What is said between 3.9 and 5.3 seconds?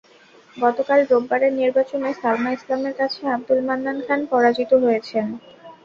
খান পরাজিত হয়েছেন।